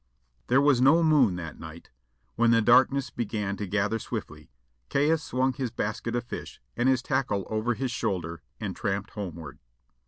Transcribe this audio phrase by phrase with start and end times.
[0.47, 1.91] There was no moon that night.
[2.35, 4.49] When the darkness began to gather swiftly,
[4.89, 9.59] Caius swung his basket of fish and his tackle over his shoulder and tramped homeward.